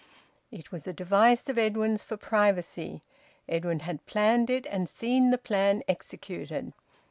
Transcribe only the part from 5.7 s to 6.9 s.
executed.